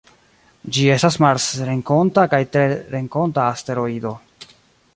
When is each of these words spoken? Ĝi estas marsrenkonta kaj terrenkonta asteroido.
Ĝi 0.77 0.85
estas 0.93 1.17
marsrenkonta 1.25 2.23
kaj 2.31 2.41
terrenkonta 2.57 3.45
asteroido. 3.53 4.15